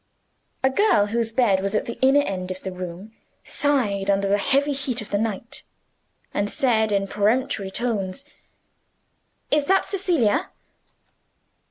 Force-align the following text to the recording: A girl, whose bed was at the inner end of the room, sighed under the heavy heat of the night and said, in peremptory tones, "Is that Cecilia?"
A 0.63 0.71
girl, 0.71 1.05
whose 1.05 1.31
bed 1.31 1.59
was 1.61 1.75
at 1.75 1.85
the 1.85 1.99
inner 2.01 2.23
end 2.23 2.49
of 2.49 2.63
the 2.63 2.71
room, 2.71 3.13
sighed 3.43 4.09
under 4.09 4.27
the 4.27 4.39
heavy 4.39 4.73
heat 4.73 4.99
of 4.99 5.11
the 5.11 5.19
night 5.19 5.61
and 6.33 6.49
said, 6.49 6.91
in 6.91 7.05
peremptory 7.05 7.69
tones, 7.69 8.25
"Is 9.51 9.65
that 9.65 9.85
Cecilia?" 9.85 10.49